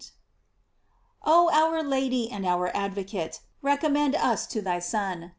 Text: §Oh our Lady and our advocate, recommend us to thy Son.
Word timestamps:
§Oh 1.23 1.51
our 1.51 1.83
Lady 1.83 2.27
and 2.31 2.43
our 2.43 2.75
advocate, 2.75 3.41
recommend 3.61 4.15
us 4.15 4.47
to 4.47 4.59
thy 4.59 4.79
Son. 4.79 5.29